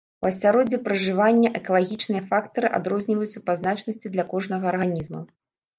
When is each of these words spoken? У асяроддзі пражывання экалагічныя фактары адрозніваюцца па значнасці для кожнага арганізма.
У 0.23 0.27
асяроддзі 0.29 0.79
пражывання 0.87 1.51
экалагічныя 1.61 2.23
фактары 2.33 2.67
адрозніваюцца 2.81 3.47
па 3.49 3.59
значнасці 3.61 4.07
для 4.19 4.31
кожнага 4.35 4.65
арганізма. 4.75 5.21